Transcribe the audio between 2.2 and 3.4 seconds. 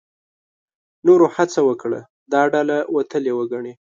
دا ډله وتلې